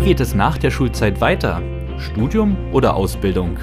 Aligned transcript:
Wie 0.00 0.06
geht 0.06 0.20
es 0.20 0.34
nach 0.34 0.56
der 0.56 0.70
Schulzeit 0.70 1.20
weiter? 1.20 1.60
Studium 1.98 2.56
oder 2.72 2.96
Ausbildung? 2.96 3.58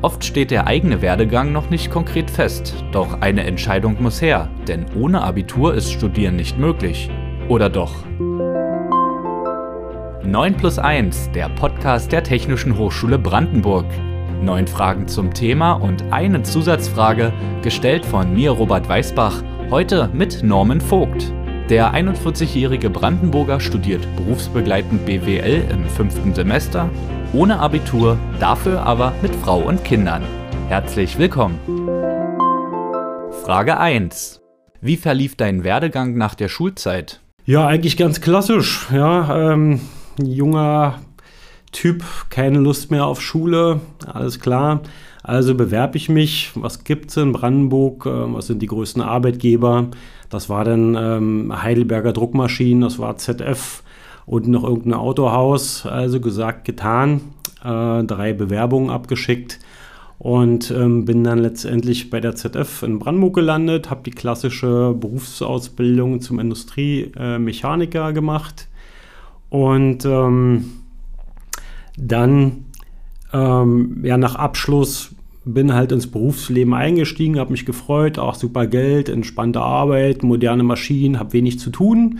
Oft 0.00 0.24
steht 0.24 0.50
der 0.50 0.66
eigene 0.66 1.02
Werdegang 1.02 1.52
noch 1.52 1.68
nicht 1.68 1.90
konkret 1.90 2.30
fest, 2.30 2.82
doch 2.90 3.20
eine 3.20 3.44
Entscheidung 3.44 4.02
muss 4.02 4.22
her, 4.22 4.48
denn 4.66 4.86
ohne 4.98 5.22
Abitur 5.22 5.74
ist 5.74 5.92
Studieren 5.92 6.36
nicht 6.36 6.58
möglich. 6.58 7.10
Oder 7.48 7.68
doch? 7.68 7.92
9 10.24 10.56
plus 10.56 10.78
1, 10.78 11.32
der 11.32 11.50
Podcast 11.50 12.12
der 12.12 12.24
Technischen 12.24 12.78
Hochschule 12.78 13.18
Brandenburg. 13.18 13.84
Neun 14.40 14.66
Fragen 14.66 15.06
zum 15.06 15.34
Thema 15.34 15.72
und 15.72 16.02
eine 16.10 16.42
Zusatzfrage, 16.42 17.30
gestellt 17.60 18.06
von 18.06 18.32
mir, 18.32 18.52
Robert 18.52 18.88
Weißbach, 18.88 19.42
heute 19.68 20.08
mit 20.14 20.42
Norman 20.42 20.80
Vogt. 20.80 21.30
Der 21.70 21.94
41-jährige 21.94 22.90
Brandenburger 22.90 23.58
studiert 23.58 24.06
berufsbegleitend 24.16 25.06
BWL 25.06 25.64
im 25.70 25.88
fünften 25.88 26.34
Semester, 26.34 26.90
ohne 27.32 27.58
Abitur, 27.58 28.18
dafür 28.38 28.82
aber 28.82 29.14
mit 29.22 29.34
Frau 29.36 29.60
und 29.60 29.82
Kindern. 29.82 30.22
Herzlich 30.68 31.18
willkommen. 31.18 31.58
Frage 33.44 33.78
1. 33.78 34.42
Wie 34.82 34.98
verlief 34.98 35.36
dein 35.36 35.64
Werdegang 35.64 36.18
nach 36.18 36.34
der 36.34 36.48
Schulzeit? 36.48 37.22
Ja, 37.46 37.66
eigentlich 37.66 37.96
ganz 37.96 38.20
klassisch. 38.20 38.86
Ja, 38.92 39.54
ähm, 39.54 39.80
junger 40.22 40.98
Typ, 41.72 42.04
keine 42.28 42.58
Lust 42.58 42.90
mehr 42.90 43.06
auf 43.06 43.22
Schule, 43.22 43.80
alles 44.06 44.38
klar. 44.38 44.82
Also 45.22 45.54
bewerbe 45.54 45.96
ich 45.96 46.10
mich. 46.10 46.50
Was 46.54 46.84
gibt 46.84 47.08
es 47.08 47.16
in 47.16 47.32
Brandenburg? 47.32 48.04
Ähm, 48.04 48.34
was 48.34 48.48
sind 48.48 48.60
die 48.60 48.66
größten 48.66 49.00
Arbeitgeber? 49.00 49.88
Das 50.30 50.48
war 50.48 50.64
dann 50.64 50.96
ähm, 50.98 51.62
Heidelberger 51.62 52.12
Druckmaschinen, 52.12 52.82
das 52.82 52.98
war 52.98 53.16
ZF 53.16 53.82
und 54.26 54.48
noch 54.48 54.64
irgendein 54.64 54.94
Autohaus. 54.94 55.86
Also 55.86 56.20
gesagt, 56.20 56.64
getan. 56.64 57.20
Äh, 57.64 58.04
drei 58.04 58.34
Bewerbungen 58.34 58.90
abgeschickt 58.90 59.58
und 60.18 60.70
ähm, 60.70 61.06
bin 61.06 61.24
dann 61.24 61.38
letztendlich 61.38 62.10
bei 62.10 62.20
der 62.20 62.36
ZF 62.36 62.82
in 62.82 62.98
Brandenburg 62.98 63.34
gelandet, 63.34 63.90
habe 63.90 64.02
die 64.04 64.10
klassische 64.10 64.94
Berufsausbildung 64.98 66.20
zum 66.20 66.38
Industriemechaniker 66.38 68.10
äh, 68.10 68.12
gemacht 68.12 68.68
und 69.48 70.04
ähm, 70.04 70.72
dann 71.96 72.66
ähm, 73.32 74.00
ja 74.04 74.18
nach 74.18 74.34
Abschluss 74.34 75.13
bin 75.44 75.74
halt 75.74 75.92
ins 75.92 76.06
Berufsleben 76.06 76.74
eingestiegen, 76.74 77.38
habe 77.38 77.52
mich 77.52 77.66
gefreut, 77.66 78.18
auch 78.18 78.34
super 78.34 78.66
Geld, 78.66 79.08
entspannte 79.08 79.60
Arbeit, 79.60 80.22
moderne 80.22 80.62
Maschinen, 80.62 81.18
habe 81.18 81.34
wenig 81.34 81.58
zu 81.58 81.70
tun. 81.70 82.18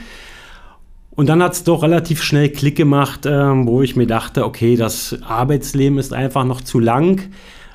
Und 1.11 1.28
dann 1.28 1.42
hat 1.42 1.53
es 1.53 1.64
doch 1.64 1.83
relativ 1.83 2.22
schnell 2.22 2.50
Klick 2.50 2.77
gemacht, 2.77 3.20
ähm, 3.25 3.66
wo 3.66 3.83
ich 3.83 3.94
mir 3.97 4.06
dachte, 4.06 4.44
okay, 4.44 4.77
das 4.77 5.16
Arbeitsleben 5.22 5.98
ist 5.98 6.12
einfach 6.12 6.44
noch 6.44 6.61
zu 6.61 6.81
lang. 6.81 7.31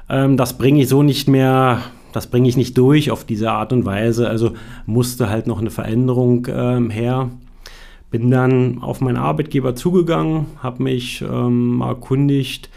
Ähm, 0.10 0.36
das 0.36 0.58
bringe 0.58 0.82
ich 0.82 0.90
so 0.90 1.04
nicht 1.04 1.30
mehr, 1.30 1.82
das 2.12 2.28
bringe 2.28 2.50
ich 2.50 2.58
nicht 2.58 2.78
durch 2.78 3.12
auf 3.12 3.24
diese 3.24 3.52
Art 3.52 3.72
und 3.72 3.86
Weise. 3.86 4.28
Also 4.28 4.52
musste 4.86 5.30
halt 5.30 5.48
noch 5.48 5.60
eine 5.60 5.70
Veränderung 5.70 6.48
ähm, 6.52 6.90
her. 6.90 7.30
Bin 8.12 8.30
dann 8.30 8.80
auf 8.82 9.02
meinen 9.02 9.18
Arbeitgeber 9.18 9.76
zugegangen, 9.76 10.48
habe 10.62 10.84
mich 10.84 11.22
ähm, 11.22 11.82
erkundigt, 11.82 12.70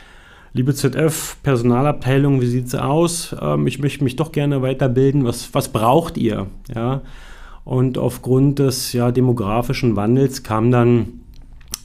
liebe 0.55 0.75
ZF, 0.75 1.39
Personalabteilung, 1.43 2.41
wie 2.41 2.47
sieht 2.47 2.67
es 2.67 2.75
aus? 2.75 3.35
Ähm, 3.41 3.67
ich 3.67 3.79
möchte 3.79 4.05
mich 4.05 4.17
doch 4.17 4.33
gerne 4.33 4.63
weiterbilden. 4.63 5.25
Was, 5.25 5.55
was 5.55 5.71
braucht 5.71 6.17
ihr? 6.19 6.47
Ja? 6.75 7.01
Und 7.65 7.97
aufgrund 7.97 8.59
des 8.59 8.93
ja, 8.93 9.11
demografischen 9.13 9.97
Wandels 9.97 10.43
kam 10.43 10.71
dann 10.71 11.21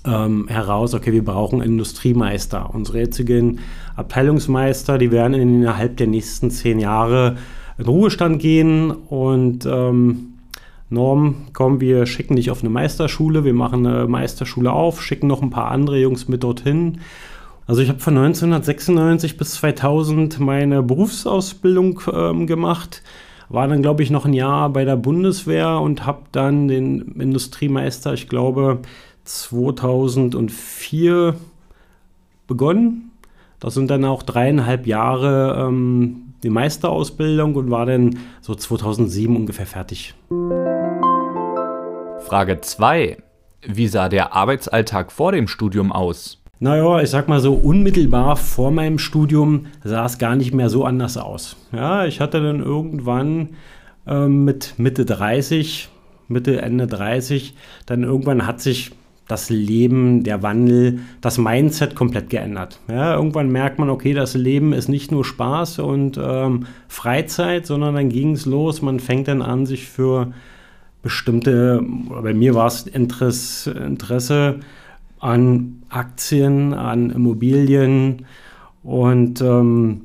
ähm, 0.05 0.47
heraus, 0.47 0.93
okay, 0.93 1.13
wir 1.13 1.23
brauchen 1.23 1.61
Industriemeister. 1.61 2.73
Unsere 2.73 2.99
jetzigen 2.99 3.59
Abteilungsmeister, 3.95 4.97
die 4.97 5.11
werden 5.11 5.33
innerhalb 5.33 5.97
der 5.97 6.07
nächsten 6.07 6.51
zehn 6.51 6.79
Jahre 6.79 7.37
in 7.77 7.85
Ruhestand 7.85 8.39
gehen 8.41 8.91
und 8.91 9.65
ähm, 9.65 10.33
Norm, 10.89 11.47
komm, 11.51 11.81
wir 11.81 12.05
schicken 12.05 12.37
dich 12.37 12.49
auf 12.49 12.61
eine 12.61 12.69
Meisterschule, 12.69 13.43
wir 13.43 13.53
machen 13.53 13.85
eine 13.85 14.07
Meisterschule 14.07 14.71
auf, 14.71 15.01
schicken 15.01 15.27
noch 15.27 15.41
ein 15.41 15.49
paar 15.49 15.69
andere 15.69 15.99
Jungs 15.99 16.29
mit 16.29 16.43
dorthin. 16.43 16.99
Also 17.67 17.81
ich 17.81 17.89
habe 17.89 17.99
von 17.99 18.17
1996 18.17 19.37
bis 19.37 19.55
2000 19.55 20.39
meine 20.39 20.81
Berufsausbildung 20.81 21.99
ähm, 22.13 22.47
gemacht, 22.47 23.03
war 23.49 23.67
dann 23.67 23.81
glaube 23.81 24.03
ich 24.03 24.09
noch 24.09 24.25
ein 24.25 24.31
Jahr 24.31 24.69
bei 24.69 24.85
der 24.85 24.95
Bundeswehr 24.95 25.81
und 25.81 26.05
habe 26.05 26.21
dann 26.31 26.69
den 26.69 27.19
Industriemeister, 27.19 28.13
ich 28.13 28.29
glaube 28.29 28.79
2004 29.25 31.35
begonnen. 32.47 33.11
Das 33.59 33.73
sind 33.73 33.91
dann 33.91 34.05
auch 34.05 34.23
dreieinhalb 34.23 34.87
Jahre 34.87 35.67
ähm, 35.67 36.33
die 36.43 36.49
Meisterausbildung 36.49 37.55
und 37.55 37.69
war 37.69 37.85
dann 37.85 38.17
so 38.39 38.55
2007 38.55 39.35
ungefähr 39.35 39.65
fertig. 39.65 40.13
Frage 42.21 42.61
2. 42.61 43.17
Wie 43.67 43.87
sah 43.89 44.07
der 44.07 44.33
Arbeitsalltag 44.33 45.11
vor 45.11 45.33
dem 45.33 45.49
Studium 45.49 45.91
aus? 45.91 46.41
Naja, 46.59 47.01
ich 47.01 47.09
sag 47.09 47.27
mal 47.27 47.39
so, 47.39 47.53
unmittelbar 47.53 48.35
vor 48.35 48.71
meinem 48.71 48.97
Studium 48.97 49.67
sah 49.83 50.05
es 50.05 50.17
gar 50.17 50.35
nicht 50.35 50.53
mehr 50.53 50.69
so 50.69 50.85
anders 50.85 51.17
aus. 51.17 51.55
Ja, 51.71 52.05
ich 52.05 52.19
hatte 52.19 52.41
dann 52.41 52.61
irgendwann 52.61 53.49
äh, 54.07 54.27
mit 54.27 54.73
Mitte 54.77 55.05
30, 55.05 55.89
Mitte, 56.27 56.61
Ende 56.61 56.87
30, 56.87 57.55
dann 57.85 58.03
irgendwann 58.03 58.47
hat 58.47 58.59
sich 58.59 58.91
das 59.27 59.49
Leben, 59.49 60.23
der 60.23 60.41
Wandel, 60.41 60.99
das 61.21 61.37
Mindset 61.37 61.95
komplett 61.95 62.29
geändert. 62.29 62.79
Ja, 62.87 63.15
irgendwann 63.15 63.51
merkt 63.51 63.77
man, 63.77 63.89
okay, 63.89 64.13
das 64.13 64.35
Leben 64.35 64.73
ist 64.73 64.87
nicht 64.87 65.11
nur 65.11 65.25
Spaß 65.25 65.79
und 65.79 66.17
ähm, 66.21 66.65
Freizeit, 66.87 67.65
sondern 67.65 67.95
dann 67.95 68.09
ging 68.09 68.31
es 68.31 68.45
los. 68.45 68.81
Man 68.81 68.99
fängt 68.99 69.27
dann 69.27 69.41
an, 69.41 69.65
sich 69.65 69.87
für 69.87 70.31
bestimmte, 71.03 71.83
bei 71.83 72.33
mir 72.33 72.55
war 72.55 72.67
es 72.67 72.87
Interesse, 72.87 73.71
Interesse 73.71 74.61
an 75.19 75.76
Aktien, 75.89 76.73
an 76.73 77.09
Immobilien 77.09 78.25
und 78.83 79.41
ähm, 79.41 80.01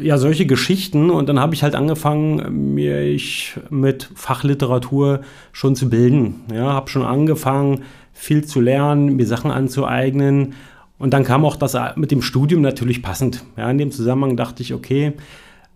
ja, 0.00 0.18
solche 0.18 0.46
Geschichten. 0.46 1.10
Und 1.10 1.28
dann 1.28 1.40
habe 1.40 1.54
ich 1.54 1.62
halt 1.62 1.74
angefangen, 1.74 2.74
mich 2.74 3.54
mit 3.70 4.08
Fachliteratur 4.14 5.20
schon 5.52 5.74
zu 5.74 5.88
bilden. 5.88 6.36
Ja, 6.52 6.72
habe 6.72 6.90
schon 6.90 7.02
angefangen, 7.02 7.82
viel 8.12 8.44
zu 8.44 8.60
lernen, 8.60 9.16
mir 9.16 9.26
Sachen 9.26 9.50
anzueignen. 9.50 10.54
Und 10.98 11.12
dann 11.12 11.24
kam 11.24 11.44
auch 11.44 11.56
das 11.56 11.76
mit 11.96 12.10
dem 12.10 12.22
Studium 12.22 12.62
natürlich 12.62 13.02
passend. 13.02 13.44
Ja, 13.56 13.70
in 13.70 13.78
dem 13.78 13.90
Zusammenhang 13.90 14.36
dachte 14.36 14.62
ich, 14.62 14.72
okay, 14.72 15.12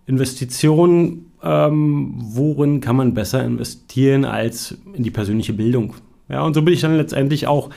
Investitionen, 0.06 1.26
ähm, 1.42 2.14
worin 2.16 2.80
kann 2.80 2.96
man 2.96 3.14
besser 3.14 3.44
investieren 3.44 4.24
als 4.24 4.78
in 4.94 5.02
die 5.02 5.10
persönliche 5.10 5.52
Bildung? 5.52 5.94
Ja, 6.28 6.42
und 6.42 6.54
so 6.54 6.62
bin 6.62 6.74
ich 6.74 6.80
dann 6.80 6.96
letztendlich 6.96 7.46
auch, 7.46 7.70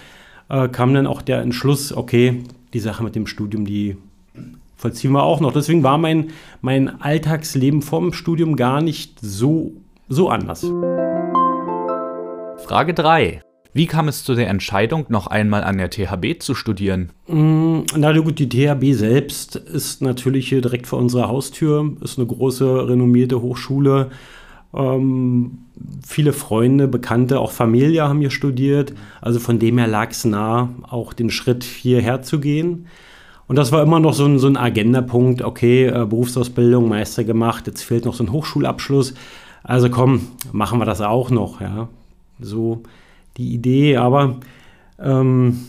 äh, 0.53 0.69
kam 0.69 0.93
dann 0.93 1.07
auch 1.07 1.21
der 1.21 1.41
Entschluss, 1.41 1.91
okay, 1.91 2.43
die 2.73 2.79
Sache 2.79 3.03
mit 3.03 3.15
dem 3.15 3.27
Studium, 3.27 3.65
die 3.65 3.97
vollziehen 4.75 5.11
wir 5.11 5.23
auch 5.23 5.39
noch. 5.41 5.51
Deswegen 5.51 5.83
war 5.83 5.97
mein, 5.97 6.29
mein 6.61 7.01
Alltagsleben 7.01 7.81
vorm 7.81 8.13
Studium 8.13 8.55
gar 8.55 8.81
nicht 8.81 9.17
so, 9.21 9.73
so 10.09 10.29
anders. 10.29 10.61
Frage 12.65 12.93
3. 12.93 13.41
Wie 13.75 13.87
kam 13.87 14.07
es 14.07 14.23
zu 14.23 14.35
der 14.35 14.49
Entscheidung, 14.49 15.05
noch 15.09 15.25
einmal 15.25 15.63
an 15.63 15.79
der 15.79 15.89
THB 15.89 16.39
zu 16.39 16.53
studieren? 16.53 17.09
Mm, 17.27 17.79
na 17.97 18.15
gut, 18.19 18.37
die 18.37 18.47
THB 18.47 18.93
selbst 18.93 19.55
ist 19.55 20.03
natürlich 20.03 20.49
hier 20.49 20.61
direkt 20.61 20.85
vor 20.85 20.99
unserer 20.99 21.27
Haustür, 21.27 21.97
ist 22.01 22.19
eine 22.19 22.27
große, 22.27 22.87
renommierte 22.87 23.41
Hochschule. 23.41 24.11
Ähm, 24.75 25.57
viele 26.05 26.33
Freunde, 26.33 26.87
Bekannte, 26.87 27.39
auch 27.39 27.51
Familie 27.51 28.03
haben 28.03 28.19
hier 28.19 28.29
studiert. 28.29 28.93
Also 29.21 29.39
von 29.39 29.59
dem 29.59 29.77
her 29.77 29.87
lag 29.87 30.11
es 30.11 30.25
nah, 30.25 30.69
auch 30.83 31.13
den 31.13 31.29
Schritt 31.29 31.63
hierher 31.63 32.21
zu 32.21 32.39
gehen. 32.39 32.87
Und 33.47 33.57
das 33.57 33.71
war 33.71 33.83
immer 33.83 33.99
noch 33.99 34.13
so 34.13 34.25
ein, 34.25 34.39
so 34.39 34.47
ein 34.47 34.57
Agendapunkt, 34.57 35.41
okay, 35.41 35.85
äh, 35.85 36.05
Berufsausbildung, 36.05 36.87
Meister 36.87 37.23
gemacht, 37.23 37.67
jetzt 37.67 37.83
fehlt 37.83 38.05
noch 38.05 38.13
so 38.13 38.23
ein 38.23 38.31
Hochschulabschluss. 38.31 39.13
Also 39.63 39.89
komm, 39.89 40.27
machen 40.51 40.79
wir 40.79 40.85
das 40.85 41.01
auch 41.01 41.29
noch, 41.29 41.61
ja. 41.61 41.87
So 42.39 42.83
die 43.37 43.53
Idee, 43.53 43.97
aber 43.97 44.37
ähm, 44.99 45.59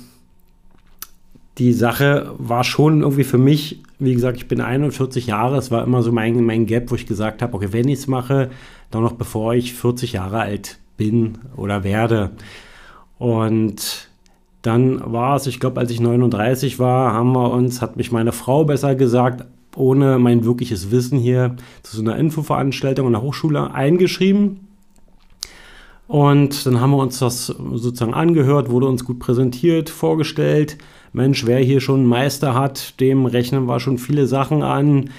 die 1.59 1.73
Sache 1.73 2.35
war 2.39 2.65
schon 2.65 3.03
irgendwie 3.03 3.25
für 3.25 3.39
mich, 3.39 3.83
wie 3.99 4.15
gesagt, 4.15 4.37
ich 4.37 4.49
bin 4.49 4.61
41 4.61 5.27
Jahre, 5.27 5.57
es 5.57 5.71
war 5.71 5.85
immer 5.85 6.03
so 6.03 6.11
mein, 6.11 6.45
mein 6.45 6.67
Gap, 6.67 6.91
wo 6.91 6.97
ich 6.97 7.07
gesagt 7.07 7.43
habe, 7.43 7.55
okay, 7.55 7.69
wenn 7.71 7.89
ich 7.89 8.01
es 8.01 8.07
mache, 8.07 8.51
dann 8.91 9.03
noch 9.03 9.13
bevor 9.13 9.55
ich 9.55 9.75
40 9.75 10.15
Jahre 10.15 10.41
alt 10.41 10.79
bin 10.97 11.39
oder 11.57 11.85
werde. 11.85 12.33
Und 13.19 14.09
dann 14.63 15.13
war 15.13 15.37
es, 15.37 15.47
ich 15.47 15.61
glaube, 15.61 15.81
als 15.81 15.91
ich 15.91 16.01
39 16.01 16.79
war, 16.79 17.13
haben 17.13 17.33
wir 17.33 17.53
uns, 17.53 17.83
hat 17.83 17.97
mich 17.97 18.11
meine 18.11 18.33
Frau 18.33 18.65
besser 18.65 18.95
gesagt, 18.95 19.47
ohne 19.77 20.19
mein 20.19 20.45
wirkliches 20.45 20.91
Wissen 20.91 21.19
hier 21.19 21.57
zu 21.83 21.97
so 21.97 22.03
einer 22.03 22.17
Infoveranstaltung 22.17 23.07
an 23.07 23.13
der 23.13 23.23
Hochschule 23.23 23.73
eingeschrieben 23.73 24.61
Und 26.07 26.67
dann 26.67 26.81
haben 26.81 26.91
wir 26.91 26.99
uns 26.99 27.19
das 27.19 27.47
sozusagen 27.47 28.15
angehört, 28.15 28.71
wurde 28.71 28.87
uns 28.87 29.05
gut 29.05 29.19
präsentiert, 29.19 29.89
vorgestellt. 29.89 30.77
Mensch, 31.13 31.47
wer 31.47 31.59
hier 31.59 31.81
schon 31.81 32.01
einen 32.01 32.09
Meister 32.09 32.55
hat, 32.55 33.01
dem 33.01 33.27
rechnen 33.27 33.67
wir 33.67 33.81
schon 33.81 33.99
viele 33.99 34.27
Sachen 34.27 34.63
an. 34.63 35.11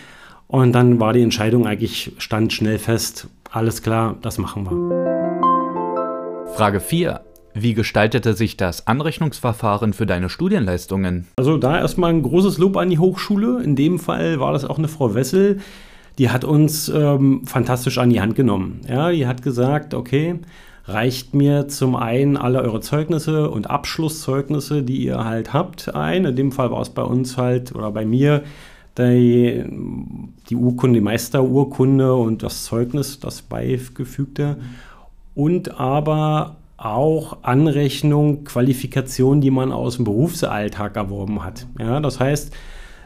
Und 0.47 0.73
dann 0.73 0.99
war 0.99 1.13
die 1.13 1.21
Entscheidung 1.21 1.65
eigentlich, 1.65 2.13
stand 2.17 2.53
schnell 2.53 2.77
fest, 2.77 3.27
alles 3.51 3.81
klar, 3.81 4.17
das 4.21 4.37
machen 4.37 4.65
wir. 4.65 6.55
Frage 6.55 6.79
4. 6.79 7.21
Wie 7.57 7.73
gestaltete 7.73 8.33
sich 8.33 8.57
das 8.57 8.85
Anrechnungsverfahren 8.85 9.93
für 9.93 10.05
deine 10.05 10.27
Studienleistungen? 10.27 11.25
Also 11.37 11.57
da 11.57 11.79
erstmal 11.79 12.11
ein 12.11 12.21
großes 12.21 12.57
Lob 12.57 12.75
an 12.75 12.89
die 12.89 12.99
Hochschule. 12.99 13.63
In 13.63 13.77
dem 13.77 13.97
Fall 13.97 14.41
war 14.41 14.51
das 14.51 14.65
auch 14.65 14.77
eine 14.77 14.89
Frau 14.89 15.15
Wessel, 15.15 15.61
die 16.17 16.29
hat 16.29 16.43
uns 16.43 16.89
ähm, 16.89 17.45
fantastisch 17.45 17.97
an 17.97 18.09
die 18.09 18.21
Hand 18.21 18.35
genommen. 18.35 18.81
Ja, 18.89 19.11
die 19.11 19.25
hat 19.25 19.41
gesagt, 19.41 19.93
okay, 19.93 20.39
reicht 20.87 21.33
mir 21.33 21.67
zum 21.67 21.95
einen 21.95 22.37
alle 22.37 22.61
eure 22.61 22.79
Zeugnisse 22.79 23.49
und 23.49 23.69
Abschlusszeugnisse, 23.69 24.83
die 24.83 25.03
ihr 25.03 25.25
halt 25.25 25.53
habt, 25.53 25.95
ein. 25.95 26.25
In 26.25 26.35
dem 26.35 26.51
Fall 26.51 26.71
war 26.71 26.81
es 26.81 26.89
bei 26.89 27.01
uns 27.01 27.37
halt 27.37 27.73
oder 27.73 27.91
bei 27.91 28.05
mir 28.05 28.43
die, 28.97 29.63
die 30.49 30.55
Urkunde, 30.55 30.99
die 30.99 31.03
Meisterurkunde 31.03 32.15
und 32.15 32.43
das 32.43 32.65
Zeugnis, 32.65 33.19
das 33.19 33.41
beigefügte. 33.41 34.57
Und 35.33 35.79
aber 35.79 36.57
auch 36.77 37.37
Anrechnung, 37.41 38.43
Qualifikation, 38.43 39.41
die 39.41 39.51
man 39.51 39.71
aus 39.71 39.95
dem 39.95 40.05
Berufsalltag 40.05 40.95
erworben 40.95 41.43
hat. 41.43 41.65
Ja, 41.79 41.99
das 41.99 42.19
heißt, 42.19 42.53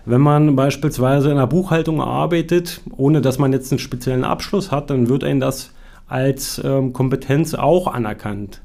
wenn 0.05 0.21
man 0.21 0.55
beispielsweise 0.55 1.29
in 1.29 1.37
der 1.37 1.47
Buchhaltung 1.47 2.01
arbeitet, 2.01 2.81
ohne 2.97 3.21
dass 3.21 3.37
man 3.37 3.53
jetzt 3.53 3.71
einen 3.71 3.79
speziellen 3.79 4.23
Abschluss 4.23 4.71
hat, 4.71 4.89
dann 4.89 5.07
wird 5.07 5.23
einem 5.23 5.39
das 5.39 5.71
als 6.09 6.61
ähm, 6.63 6.91
Kompetenz 6.91 7.53
auch 7.53 7.87
anerkannt. 7.87 8.61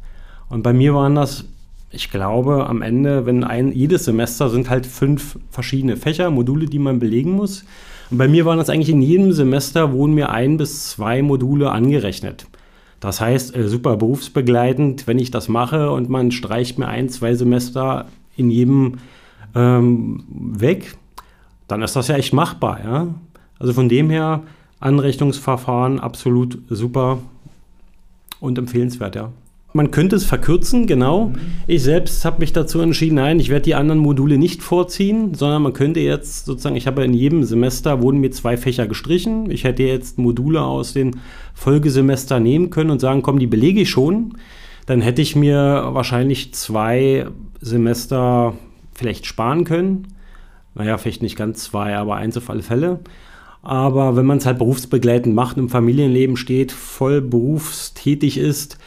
Und 0.48 0.62
bei 0.62 0.72
mir 0.72 0.94
waren 0.94 1.14
das, 1.14 1.44
ich 1.90 2.10
glaube, 2.10 2.66
am 2.66 2.82
Ende, 2.82 3.26
wenn 3.26 3.44
ein, 3.44 3.70
jedes 3.70 4.06
Semester 4.06 4.48
sind 4.48 4.70
halt 4.70 4.86
fünf 4.86 5.38
verschiedene 5.50 5.96
Fächer, 5.96 6.30
Module, 6.30 6.66
die 6.66 6.78
man 6.78 6.98
belegen 6.98 7.32
muss. 7.32 7.64
Und 8.10 8.18
bei 8.18 8.28
mir 8.28 8.44
waren 8.44 8.58
das 8.58 8.70
eigentlich 8.70 8.90
in 8.90 9.02
jedem 9.02 9.32
Semester 9.32 9.92
wurden 9.92 10.14
mir 10.14 10.30
ein 10.30 10.56
bis 10.56 10.90
zwei 10.90 11.22
Module 11.22 11.70
angerechnet. 11.70 12.46
Das 13.00 13.20
heißt, 13.20 13.54
äh, 13.54 13.68
super 13.68 13.96
berufsbegleitend, 13.96 15.06
wenn 15.06 15.18
ich 15.18 15.30
das 15.30 15.48
mache 15.48 15.90
und 15.90 16.08
man 16.08 16.30
streicht 16.30 16.78
mir 16.78 16.88
ein, 16.88 17.08
zwei 17.10 17.34
Semester 17.34 18.06
in 18.36 18.50
jedem 18.50 18.98
ähm, 19.54 20.24
weg, 20.28 20.96
dann 21.68 21.82
ist 21.82 21.96
das 21.96 22.08
ja 22.08 22.16
echt 22.16 22.32
machbar. 22.32 22.80
Ja? 22.82 23.08
Also 23.58 23.72
von 23.72 23.88
dem 23.88 24.10
her, 24.10 24.42
Anrechnungsverfahren 24.80 26.00
absolut 26.00 26.58
super 26.68 27.18
und 28.44 28.58
empfehlenswert, 28.58 29.16
ja. 29.16 29.32
Man 29.76 29.90
könnte 29.90 30.14
es 30.14 30.24
verkürzen, 30.24 30.86
genau. 30.86 31.30
Mhm. 31.30 31.36
Ich 31.66 31.82
selbst 31.82 32.24
habe 32.24 32.38
mich 32.38 32.52
dazu 32.52 32.80
entschieden, 32.80 33.16
nein, 33.16 33.40
ich 33.40 33.48
werde 33.48 33.64
die 33.64 33.74
anderen 33.74 33.98
Module 33.98 34.38
nicht 34.38 34.62
vorziehen, 34.62 35.34
sondern 35.34 35.62
man 35.62 35.72
könnte 35.72 35.98
jetzt 35.98 36.46
sozusagen, 36.46 36.76
ich 36.76 36.86
habe 36.86 37.02
in 37.02 37.12
jedem 37.12 37.42
Semester 37.42 38.00
wurden 38.00 38.20
mir 38.20 38.30
zwei 38.30 38.56
Fächer 38.56 38.86
gestrichen. 38.86 39.50
Ich 39.50 39.64
hätte 39.64 39.82
jetzt 39.82 40.16
Module 40.16 40.62
aus 40.62 40.92
den 40.92 41.16
Folgesemester 41.54 42.38
nehmen 42.38 42.70
können 42.70 42.90
und 42.90 43.00
sagen, 43.00 43.22
komm, 43.22 43.40
die 43.40 43.48
belege 43.48 43.80
ich 43.80 43.90
schon. 43.90 44.34
Dann 44.86 45.00
hätte 45.00 45.22
ich 45.22 45.34
mir 45.34 45.88
wahrscheinlich 45.90 46.54
zwei 46.54 47.26
Semester 47.60 48.54
vielleicht 48.94 49.26
sparen 49.26 49.64
können. 49.64 50.06
Naja, 50.76 50.98
vielleicht 50.98 51.22
nicht 51.22 51.36
ganz 51.36 51.64
zwei, 51.64 51.96
aber 51.96 52.14
eins 52.14 52.36
auf 52.36 52.48
alle 52.48 52.62
Fälle. 52.62 53.00
Aber 53.64 54.14
wenn 54.14 54.26
man 54.26 54.38
es 54.38 54.46
halt 54.46 54.58
berufsbegleitend 54.58 55.34
macht, 55.34 55.56
im 55.56 55.70
Familienleben 55.70 56.36
steht, 56.36 56.70
voll 56.70 57.20
berufstätig 57.20 58.36
ist, 58.36 58.78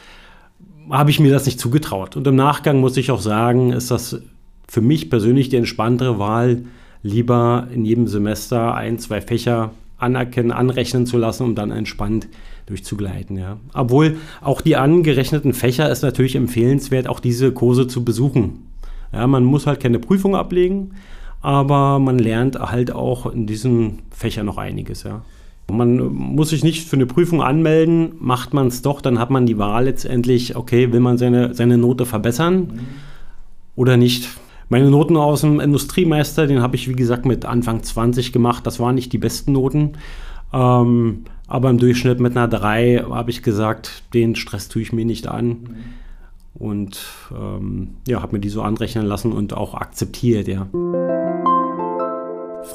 habe 0.88 1.10
ich 1.10 1.20
mir 1.20 1.32
das 1.32 1.46
nicht 1.46 1.58
zugetraut. 1.60 2.16
Und 2.16 2.26
im 2.26 2.36
Nachgang 2.36 2.78
muss 2.78 2.96
ich 2.96 3.10
auch 3.10 3.20
sagen, 3.20 3.72
ist 3.72 3.90
das 3.90 4.22
für 4.68 4.80
mich 4.80 5.10
persönlich 5.10 5.48
die 5.48 5.56
entspanntere 5.56 6.18
Wahl, 6.18 6.64
lieber 7.02 7.68
in 7.74 7.84
jedem 7.84 8.06
Semester 8.06 8.74
ein, 8.74 8.98
zwei 8.98 9.20
Fächer 9.20 9.72
anerkennen, 9.98 10.52
anrechnen 10.52 11.06
zu 11.06 11.18
lassen, 11.18 11.42
um 11.42 11.54
dann 11.54 11.70
entspannt 11.70 12.28
durchzugleiten. 12.66 13.36
Ja. 13.36 13.58
Obwohl 13.74 14.16
auch 14.40 14.60
die 14.60 14.76
angerechneten 14.76 15.54
Fächer 15.54 15.90
ist 15.90 16.02
natürlich 16.02 16.36
empfehlenswert, 16.36 17.08
auch 17.08 17.20
diese 17.20 17.52
Kurse 17.52 17.86
zu 17.88 18.04
besuchen. 18.04 18.66
Ja, 19.12 19.26
man 19.26 19.44
muss 19.44 19.66
halt 19.66 19.80
keine 19.80 19.98
Prüfung 19.98 20.36
ablegen, 20.36 20.92
aber 21.40 21.98
man 21.98 22.18
lernt 22.18 22.58
halt 22.58 22.92
auch 22.92 23.26
in 23.26 23.46
diesen 23.46 24.00
Fächern 24.10 24.46
noch 24.46 24.58
einiges, 24.58 25.02
ja. 25.02 25.22
Man 25.70 25.98
muss 26.14 26.48
sich 26.48 26.64
nicht 26.64 26.88
für 26.88 26.96
eine 26.96 27.04
Prüfung 27.04 27.42
anmelden, 27.42 28.12
macht 28.20 28.54
man 28.54 28.68
es 28.68 28.80
doch, 28.80 29.02
dann 29.02 29.18
hat 29.18 29.28
man 29.28 29.44
die 29.44 29.58
Wahl 29.58 29.84
letztendlich, 29.84 30.56
okay, 30.56 30.92
will 30.92 31.00
man 31.00 31.18
seine, 31.18 31.52
seine 31.54 31.76
Note 31.76 32.06
verbessern 32.06 32.56
mhm. 32.56 32.80
oder 33.76 33.98
nicht. 33.98 34.30
Meine 34.70 34.90
Noten 34.90 35.18
aus 35.18 35.42
dem 35.42 35.60
Industriemeister, 35.60 36.46
den 36.46 36.62
habe 36.62 36.76
ich 36.76 36.88
wie 36.88 36.94
gesagt 36.94 37.26
mit 37.26 37.44
Anfang 37.44 37.82
20 37.82 38.32
gemacht, 38.32 38.66
das 38.66 38.80
waren 38.80 38.94
nicht 38.94 39.12
die 39.12 39.18
besten 39.18 39.52
Noten. 39.52 39.92
Ähm, 40.54 41.24
aber 41.46 41.68
im 41.68 41.78
Durchschnitt 41.78 42.20
mit 42.20 42.36
einer 42.36 42.48
3 42.48 43.04
habe 43.10 43.30
ich 43.30 43.42
gesagt, 43.42 44.04
den 44.14 44.36
Stress 44.36 44.68
tue 44.68 44.82
ich 44.82 44.92
mir 44.94 45.04
nicht 45.04 45.26
an. 45.26 45.46
Mhm. 45.48 45.66
Und 46.54 47.00
ähm, 47.30 47.96
ja, 48.06 48.20
habe 48.20 48.36
mir 48.36 48.40
die 48.40 48.48
so 48.48 48.62
anrechnen 48.62 49.06
lassen 49.06 49.32
und 49.32 49.52
auch 49.52 49.74
akzeptiert, 49.74 50.48
ja. 50.48 50.66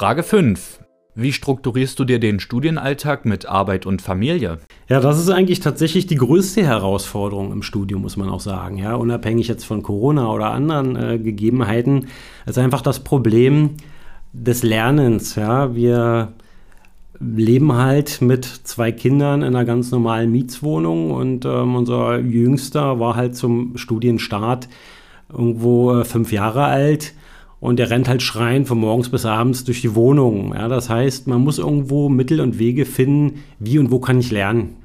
Frage 0.04 0.24
5. 0.24 0.82
Wie 1.16 1.32
strukturierst 1.32 1.98
du 1.98 2.04
dir 2.04 2.20
den 2.20 2.42
Studienalltag 2.42 3.24
mit 3.24 3.46
Arbeit 3.46 3.86
und 3.86 4.02
Familie? 4.02 4.58
Ja, 4.90 5.00
das 5.00 5.18
ist 5.18 5.30
eigentlich 5.30 5.62
tatsächlich 5.62 6.08
die 6.08 6.18
größte 6.18 6.62
Herausforderung 6.62 7.54
im 7.54 7.64
Studium, 7.64 8.02
muss 8.02 8.18
man 8.18 8.28
auch 8.28 8.42
sagen. 8.42 8.78
Ja, 8.78 8.96
unabhängig 8.96 9.48
jetzt 9.48 9.64
von 9.64 9.82
Corona 9.82 10.30
oder 10.30 10.52
anderen 10.52 10.98
äh, 10.98 11.20
Gegebenheiten, 11.20 12.08
ist 12.46 12.58
einfach 12.58 12.82
das 12.82 13.06
Problem 13.06 13.78
des 14.34 14.62
Lernens. 14.62 15.36
Ja, 15.36 15.74
wir 15.74 16.34
leben 17.22 17.72
halt 17.72 18.22
mit 18.22 18.44
zwei 18.44 18.92
Kindern 18.92 19.42
in 19.42 19.56
einer 19.56 19.64
ganz 19.64 19.90
normalen 19.92 20.34
Mietswohnung 20.34 21.12
und 21.12 21.46
ähm, 21.46 21.78
unser 21.78 22.20
Jüngster 22.20 23.00
war 23.00 23.16
halt 23.16 23.38
zum 23.38 23.78
Studienstart 23.78 24.68
irgendwo 25.32 25.94
äh, 25.94 26.04
fünf 26.04 26.34
Jahre 26.34 26.66
alt 26.66 27.14
und 27.64 27.80
der 27.80 27.90
rennt 27.90 28.10
halt 28.10 28.22
schreien 28.22 28.66
von 28.66 28.78
morgens 28.78 29.08
bis 29.08 29.26
abends 29.26 29.64
durch 29.64 29.80
die 29.80 29.96
Wohnung. 29.96 30.54
Ja, 30.54 30.68
das 30.68 30.90
heißt, 30.90 31.28
man 31.28 31.40
muss 31.40 31.60
irgendwo 31.60 32.10
Mittel 32.10 32.42
und 32.42 32.60
Wege 32.60 32.84
finden, 32.84 33.40
wie 33.58 33.80
und 33.80 33.90
wo 33.90 34.00
kann 34.00 34.20
ich 34.20 34.32
lernen. 34.32 34.76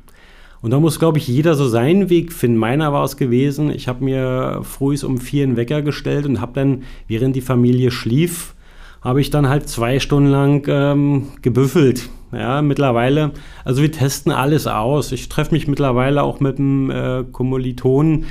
Und 0.62 0.70
da 0.70 0.78
muss, 0.78 1.00
glaube 1.00 1.18
ich, 1.18 1.26
jeder 1.26 1.56
so 1.56 1.66
seinen 1.66 2.08
Weg 2.08 2.32
finden. 2.32 2.56
Meiner 2.56 2.92
war 2.92 3.02
es 3.02 3.16
gewesen, 3.16 3.72
ich 3.72 3.88
habe 3.88 4.04
mir 4.04 4.60
früh 4.62 4.96
um 5.04 5.18
vier 5.18 5.42
einen 5.42 5.56
Wecker 5.56 5.82
gestellt 5.82 6.24
und 6.24 6.40
habe 6.40 6.52
dann, 6.54 6.84
während 7.08 7.34
die 7.34 7.40
Familie 7.40 7.90
schlief, 7.90 8.54
habe 9.02 9.20
ich 9.20 9.30
dann 9.30 9.48
halt 9.48 9.68
zwei 9.68 9.98
Stunden 9.98 10.30
lang 10.30 10.64
ähm, 10.68 11.30
gebüffelt. 11.42 12.08
Ja, 12.30 12.62
mittlerweile, 12.62 13.32
also 13.64 13.82
wir 13.82 13.90
testen 13.90 14.30
alles 14.30 14.68
aus. 14.68 15.10
Ich 15.10 15.28
treffe 15.28 15.52
mich 15.52 15.66
mittlerweile 15.66 16.22
auch 16.22 16.38
mit 16.38 16.60
einem 16.60 16.90
äh, 16.92 17.24
Kommilitonen, 17.24 18.26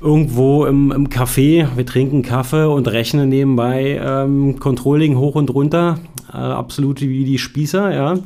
irgendwo 0.00 0.64
im, 0.66 0.92
im 0.92 1.08
Café, 1.08 1.66
wir 1.76 1.86
trinken 1.86 2.22
Kaffee 2.22 2.68
und 2.68 2.88
rechnen 2.88 3.28
nebenbei 3.28 4.00
ähm, 4.02 4.58
Controlling 4.58 5.16
hoch 5.16 5.34
und 5.34 5.52
runter, 5.52 5.98
äh, 6.32 6.36
absolut 6.36 7.00
wie 7.00 7.24
die 7.24 7.38
Spießer, 7.38 7.94
ja. 7.94 8.18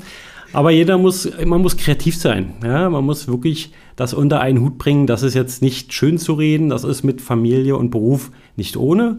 Aber 0.53 0.71
jeder 0.71 0.99
muss, 0.99 1.29
man 1.45 1.63
muss 1.63 1.77
kreativ 1.77 2.17
sein, 2.17 2.55
ja. 2.63 2.89
Man 2.89 3.05
muss 3.05 3.27
wirklich 3.27 3.73
das 3.97 4.15
unter 4.15 4.41
einen 4.41 4.61
Hut 4.61 4.79
bringen. 4.79 5.09
Das 5.09 5.25
ist 5.25 5.35
jetzt 5.35 5.63
nicht 5.63 5.93
schön 5.93 6.17
zu 6.17 6.35
reden, 6.35 6.69
das 6.69 6.85
ist 6.85 7.03
mit 7.03 7.21
Familie 7.21 7.77
und 7.77 7.91
Beruf 7.91 8.31
nicht 8.57 8.77
ohne. 8.77 9.19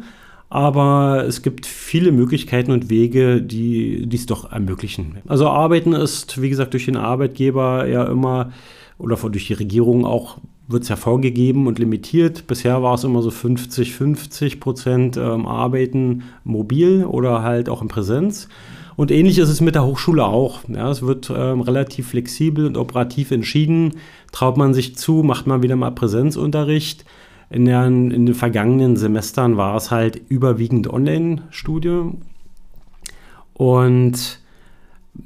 Aber 0.49 1.25
es 1.27 1.41
gibt 1.41 1.65
viele 1.65 2.13
Möglichkeiten 2.13 2.71
und 2.71 2.89
Wege, 2.89 3.41
die 3.41 4.07
dies 4.07 4.27
doch 4.27 4.51
ermöglichen. 4.51 5.17
Also 5.27 5.49
Arbeiten 5.49 5.91
ist, 5.91 6.41
wie 6.41 6.49
gesagt, 6.49 6.73
durch 6.73 6.85
den 6.85 6.97
Arbeitgeber 6.97 7.87
ja 7.87 8.05
immer 8.05 8.51
oder 8.97 9.17
durch 9.17 9.47
die 9.47 9.53
Regierung 9.53 10.05
auch 10.05 10.37
wird 10.67 10.83
es 10.83 10.89
ja 10.89 10.95
vorgegeben 10.95 11.67
und 11.67 11.79
limitiert. 11.79 12.47
Bisher 12.47 12.81
war 12.81 12.95
es 12.95 13.03
immer 13.03 13.21
so 13.21 13.29
50-50 13.29 14.59
Prozent 14.59 15.17
ähm, 15.17 15.45
Arbeiten 15.45 16.23
mobil 16.43 17.05
oder 17.05 17.43
halt 17.43 17.69
auch 17.69 17.81
in 17.81 17.87
Präsenz. 17.87 18.47
Und 18.95 19.11
ähnlich 19.11 19.37
ist 19.39 19.49
es 19.49 19.61
mit 19.61 19.75
der 19.75 19.85
Hochschule 19.85 20.25
auch. 20.25 20.61
Ja, 20.67 20.89
es 20.89 21.01
wird 21.01 21.31
ähm, 21.35 21.61
relativ 21.61 22.09
flexibel 22.09 22.65
und 22.65 22.77
operativ 22.77 23.31
entschieden. 23.31 23.95
Traut 24.31 24.57
man 24.57 24.73
sich 24.73 24.95
zu, 24.95 25.21
macht 25.23 25.47
man 25.47 25.61
wieder 25.61 25.75
mal 25.75 25.91
Präsenzunterricht. 25.91 27.05
In, 27.49 27.65
der, 27.65 27.85
in 27.85 28.25
den 28.25 28.33
vergangenen 28.33 28.95
Semestern 28.95 29.57
war 29.57 29.75
es 29.75 29.91
halt 29.91 30.19
überwiegend 30.29 30.91
Online-Studium. 30.91 32.21
Und 33.53 34.39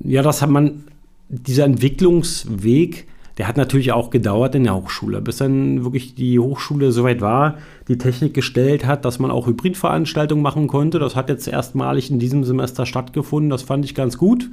ja, 0.04 0.22
das 0.22 0.42
hat 0.42 0.50
man, 0.50 0.84
dieser 1.30 1.66
Entwicklungsweg, 1.66 3.08
der 3.40 3.48
hat 3.48 3.56
natürlich 3.56 3.94
auch 3.94 4.10
gedauert 4.10 4.54
in 4.54 4.66
der 4.66 4.76
Hochschule, 4.76 5.22
bis 5.22 5.38
dann 5.38 5.86
wirklich 5.86 6.14
die 6.14 6.40
Hochschule 6.40 6.92
soweit 6.92 7.22
war, 7.22 7.56
die 7.88 7.98
Technik 7.98 8.34
gestellt 8.34 8.86
hat, 8.86 9.06
dass 9.06 9.18
man 9.18 9.32
auch 9.32 9.48
Hybridveranstaltungen 9.48 10.44
machen 10.44 10.68
konnte. 10.68 11.00
Das 11.00 11.16
hat 11.16 11.30
jetzt 11.30 11.48
erstmalig 11.48 12.12
in 12.12 12.20
diesem 12.20 12.44
Semester 12.44 12.86
stattgefunden. 12.86 13.50
Das 13.50 13.62
fand 13.62 13.86
ich 13.86 13.96
ganz 13.96 14.18
gut. 14.18 14.50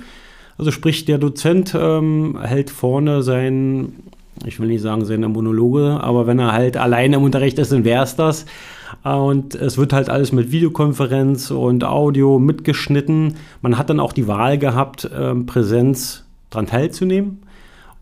Also 0.56 0.70
sprich, 0.70 1.04
der 1.04 1.18
Dozent 1.18 1.76
ähm, 1.76 2.38
hält 2.40 2.70
vorne 2.70 3.22
sein 3.22 3.92
ich 4.44 4.60
will 4.60 4.68
nicht 4.68 4.82
sagen 4.82 5.04
seine 5.06 5.30
Monologe, 5.30 5.98
aber 6.02 6.26
wenn 6.26 6.38
er 6.38 6.52
halt 6.52 6.76
alleine 6.76 7.16
im 7.16 7.22
Unterricht 7.22 7.58
ist, 7.58 7.72
dann 7.72 7.84
wäre 7.84 8.04
es 8.04 8.16
das. 8.16 8.44
Und 9.02 9.54
es 9.54 9.78
wird 9.78 9.94
halt 9.94 10.10
alles 10.10 10.30
mit 10.30 10.52
Videokonferenz 10.52 11.50
und 11.50 11.84
Audio 11.84 12.38
mitgeschnitten. 12.38 13.36
Man 13.62 13.78
hat 13.78 13.88
dann 13.88 13.98
auch 13.98 14.12
die 14.12 14.28
Wahl 14.28 14.58
gehabt, 14.58 15.10
ähm, 15.18 15.46
Präsenz 15.46 16.24
daran 16.50 16.66
teilzunehmen 16.66 17.45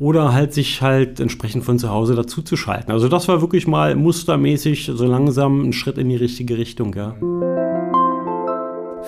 oder 0.05 0.35
halt 0.35 0.53
sich 0.53 0.83
halt 0.83 1.19
entsprechend 1.19 1.65
von 1.65 1.79
zu 1.79 1.89
Hause 1.89 2.15
dazu 2.15 2.43
zu 2.43 2.59
schalten. 2.59 2.93
Also 2.93 3.09
das 3.09 3.27
war 3.27 3.41
wirklich 3.41 3.67
mal 3.67 3.95
mustermäßig 3.95 4.91
so 4.95 5.07
langsam 5.07 5.67
ein 5.67 5.73
Schritt 5.73 5.97
in 5.97 6.11
die 6.11 6.17
richtige 6.17 6.59
Richtung, 6.59 6.95
ja. 6.95 7.17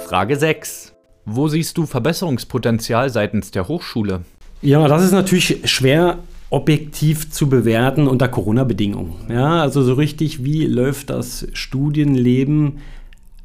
Frage 0.06 0.36
6. 0.36 0.94
Wo 1.26 1.48
siehst 1.48 1.76
du 1.76 1.84
Verbesserungspotenzial 1.84 3.10
seitens 3.10 3.50
der 3.50 3.68
Hochschule? 3.68 4.22
Ja, 4.62 4.88
das 4.88 5.04
ist 5.04 5.12
natürlich 5.12 5.60
schwer 5.70 6.16
objektiv 6.48 7.30
zu 7.30 7.50
bewerten 7.50 8.08
unter 8.08 8.28
Corona-Bedingungen. 8.28 9.12
Ja, 9.28 9.60
also 9.60 9.82
so 9.82 9.92
richtig, 9.92 10.44
wie 10.44 10.64
läuft 10.64 11.10
das 11.10 11.46
Studienleben 11.52 12.78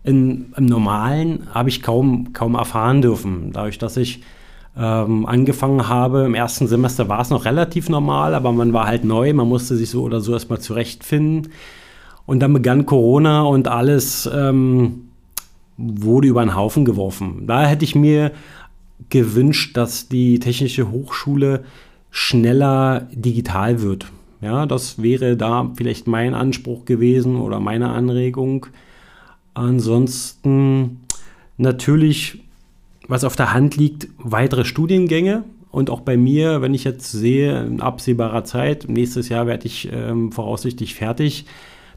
in, 0.05 0.53
im 0.55 0.65
Normalen, 0.67 1.49
habe 1.53 1.67
ich 1.67 1.81
kaum, 1.81 2.31
kaum 2.31 2.55
erfahren 2.55 3.01
dürfen. 3.01 3.51
Dadurch, 3.51 3.77
dass 3.77 3.97
ich 3.97 4.21
ähm, 4.77 5.25
angefangen 5.25 5.87
habe, 5.87 6.23
im 6.23 6.33
ersten 6.33 6.67
Semester 6.67 7.09
war 7.09 7.21
es 7.21 7.29
noch 7.29 7.45
relativ 7.45 7.89
normal, 7.89 8.33
aber 8.35 8.51
man 8.51 8.73
war 8.73 8.87
halt 8.87 9.03
neu, 9.03 9.33
man 9.33 9.47
musste 9.47 9.75
sich 9.75 9.89
so 9.89 10.03
oder 10.03 10.21
so 10.21 10.33
erstmal 10.33 10.59
zurechtfinden. 10.59 11.51
Und 12.25 12.39
dann 12.39 12.53
begann 12.53 12.85
Corona 12.85 13.41
und 13.41 13.67
alles 13.67 14.29
ähm, 14.33 15.09
wurde 15.77 16.27
über 16.27 16.43
den 16.43 16.55
Haufen 16.55 16.85
geworfen. 16.85 17.47
Da 17.47 17.65
hätte 17.65 17.83
ich 17.83 17.95
mir 17.95 18.31
gewünscht, 19.09 19.75
dass 19.75 20.07
die 20.07 20.39
Technische 20.39 20.91
Hochschule 20.91 21.63
schneller 22.11 23.07
digital 23.11 23.81
wird. 23.81 24.05
Ja, 24.41 24.65
das 24.65 25.01
wäre 25.01 25.37
da 25.37 25.71
vielleicht 25.75 26.07
mein 26.07 26.33
Anspruch 26.33 26.85
gewesen 26.85 27.35
oder 27.35 27.59
meine 27.59 27.89
Anregung. 27.89 28.67
Ansonsten 29.53 31.01
natürlich, 31.57 32.43
was 33.11 33.25
auf 33.25 33.35
der 33.35 33.53
Hand 33.53 33.75
liegt, 33.75 34.07
weitere 34.17 34.63
Studiengänge. 34.63 35.43
Und 35.69 35.89
auch 35.89 36.01
bei 36.01 36.17
mir, 36.17 36.61
wenn 36.61 36.73
ich 36.73 36.83
jetzt 36.83 37.11
sehe, 37.11 37.63
in 37.63 37.81
absehbarer 37.81 38.43
Zeit, 38.43 38.85
nächstes 38.87 39.29
Jahr 39.29 39.47
werde 39.47 39.67
ich 39.67 39.89
ähm, 39.91 40.31
voraussichtlich 40.31 40.95
fertig, 40.95 41.45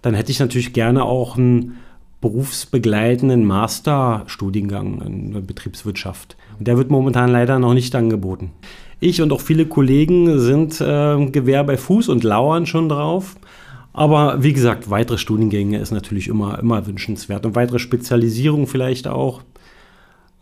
dann 0.02 0.14
hätte 0.14 0.33
ich 0.33 0.40
natürlich 0.40 0.73
gerne 0.73 1.04
auch 1.04 1.37
einen 1.37 1.76
berufsbegleitenden 2.21 3.44
Masterstudiengang 3.44 5.02
in 5.02 5.47
Betriebswirtschaft. 5.47 6.37
Und 6.59 6.66
der 6.66 6.76
wird 6.76 6.90
momentan 6.90 7.30
leider 7.30 7.59
noch 7.59 7.75
nicht 7.75 7.94
angeboten. 7.94 8.50
Ich 8.99 9.21
und 9.23 9.33
auch 9.33 9.40
viele 9.40 9.66
Kollegen 9.66 10.38
sind 10.40 10.80
äh, 10.80 11.26
Gewehr 11.26 11.62
bei 11.64 11.76
Fuß 11.76 12.09
und 12.09 12.25
lauern 12.25 12.66
schon 12.66 12.88
drauf. 12.88 13.37
Aber 13.92 14.42
wie 14.42 14.52
gesagt, 14.52 14.90
weitere 14.90 15.18
Studiengänge 15.18 15.78
ist 15.78 15.92
natürlich 15.92 16.26
immer, 16.26 16.59
immer 16.59 16.87
wünschenswert 16.87 17.47
und 17.47 17.54
weitere 17.54 17.78
Spezialisierung 17.78 18.66
vielleicht 18.66 19.06
auch. 19.06 19.42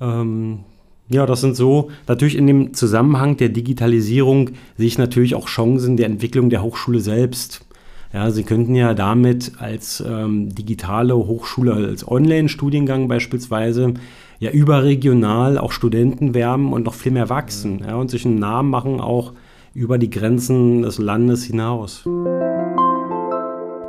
Ähm, 0.02 0.60
ja, 1.08 1.26
das 1.26 1.40
sind 1.40 1.56
so, 1.56 1.90
natürlich 2.08 2.36
in 2.36 2.46
dem 2.46 2.74
Zusammenhang 2.74 3.36
der 3.36 3.50
Digitalisierung 3.50 4.50
sehe 4.76 4.86
ich 4.86 4.98
natürlich 4.98 5.34
auch 5.34 5.46
Chancen 5.46 5.96
der 5.96 6.06
Entwicklung 6.06 6.50
der 6.50 6.62
Hochschule 6.62 7.00
selbst. 7.00 7.64
Ja, 8.12 8.30
Sie 8.30 8.44
könnten 8.44 8.74
ja 8.74 8.92
damit 8.92 9.52
als 9.58 10.02
ähm, 10.06 10.54
digitale 10.54 11.16
Hochschule, 11.16 11.72
als 11.72 12.06
Online-Studiengang 12.06 13.08
beispielsweise, 13.08 13.94
ja 14.38 14.50
überregional 14.50 15.56
auch 15.56 15.72
Studenten 15.72 16.34
werben 16.34 16.72
und 16.72 16.84
noch 16.84 16.94
viel 16.94 17.12
mehr 17.12 17.28
wachsen 17.28 17.82
ja, 17.86 17.94
und 17.94 18.10
sich 18.10 18.26
einen 18.26 18.38
Namen 18.38 18.70
machen, 18.70 19.00
auch 19.00 19.32
über 19.72 19.98
die 19.98 20.10
Grenzen 20.10 20.82
des 20.82 20.98
Landes 20.98 21.44
hinaus. 21.44 22.04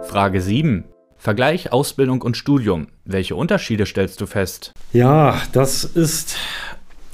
Frage 0.04 0.42
7. 0.42 0.86
Vergleich 1.24 1.72
Ausbildung 1.72 2.22
und 2.22 2.36
Studium. 2.36 2.88
Welche 3.06 3.38
Unterschiede 3.38 3.86
stellst 3.86 4.20
du 4.20 4.26
fest? 4.26 4.74
Ja, 4.92 5.42
das 5.54 5.86
ist 5.86 6.36